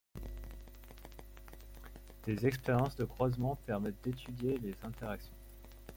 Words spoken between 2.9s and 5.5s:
de croisement permettent d'étudier les interactions.